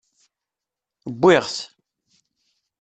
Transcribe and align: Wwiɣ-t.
Wwiɣ-t. 1.11 1.57